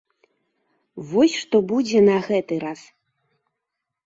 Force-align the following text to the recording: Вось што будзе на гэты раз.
Вось 1.11 1.35
што 1.41 1.57
будзе 1.73 1.99
на 2.09 2.17
гэты 2.29 2.59
раз. 2.65 2.81